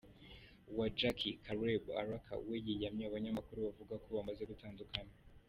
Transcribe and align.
wa 0.77 0.89
Jackie, 0.99 1.37
Caleb 1.45 1.83
Alaka 1.99 2.33
we 2.47 2.55
yiyamye 2.67 3.03
abanyamakuru 3.05 3.57
bavuga 3.67 3.95
ko 4.03 4.07
bamaze 4.17 4.43
gutandukana. 4.51 5.11